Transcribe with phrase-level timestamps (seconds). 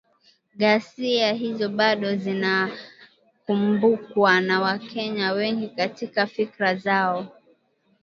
[0.57, 7.27] Ghasia hizo bado zinakumbukwa na Wakenya wengi katika fikra zao